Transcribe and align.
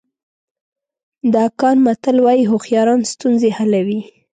د 1.31 1.33
اکان 1.47 1.77
متل 1.85 2.17
وایي 2.25 2.43
هوښیاران 2.51 3.01
ستونزې 3.13 3.49
حلوي. 3.57 3.99